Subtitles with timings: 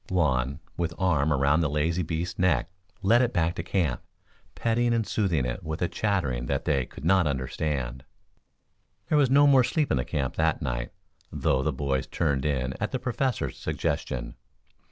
[0.09, 2.71] Juan, with arm around the lazy beast's neck,
[3.03, 4.01] led it back to camp,
[4.55, 8.03] petting and soothing it with a chattering that they could not understand.
[9.09, 10.89] There was no more sleep in camp that night,
[11.31, 14.33] though the boys turned in at the Professor's suggestion.